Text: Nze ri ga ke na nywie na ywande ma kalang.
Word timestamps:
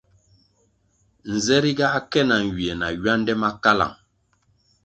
Nze 1.31 1.57
ri 1.63 1.71
ga 1.77 1.87
ke 2.11 2.21
na 2.29 2.37
nywie 2.45 2.73
na 2.79 2.87
ywande 2.95 3.33
ma 3.41 3.49
kalang. 3.63 3.95